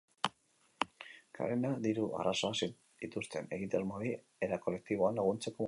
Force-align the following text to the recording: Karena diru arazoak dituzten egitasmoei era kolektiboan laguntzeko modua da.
Karena 1.39 1.71
diru 1.83 2.05
arazoak 2.21 2.65
dituzten 3.05 3.53
egitasmoei 3.59 4.15
era 4.49 4.61
kolektiboan 4.67 5.21
laguntzeko 5.23 5.49
modua 5.51 5.57
da. 5.57 5.59